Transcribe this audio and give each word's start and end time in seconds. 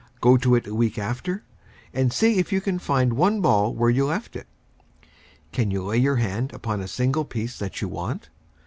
Go 0.19 0.35
to 0.35 0.55
it 0.55 0.65
a 0.65 0.73
week 0.73 0.97
after, 0.97 1.43
and 1.93 2.11
see 2.11 2.39
if 2.39 2.51
you 2.51 2.59
can 2.59 2.79
find 2.79 3.13
one 3.13 3.39
ball 3.39 3.71
where 3.75 3.91
you 3.91 4.07
left 4.07 4.35
it! 4.35 4.47
Can 5.51 5.69
you 5.69 5.83
lay 5.83 5.97
your 5.99 6.15
hand 6.15 6.51
upon 6.53 6.81
a 6.81 6.87
single 6.87 7.23
piece 7.23 7.59
that 7.59 7.83
you 7.83 7.87
want? 7.87 8.29